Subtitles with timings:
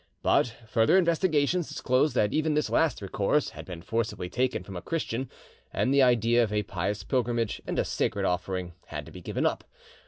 [0.23, 4.81] But further investigations disclosed that even this last resource had been forcibly taken from a
[4.81, 5.29] Christian,
[5.71, 9.45] and the idea of a pious pilgrimage and a sacred offering had to be given
[9.45, 9.63] up.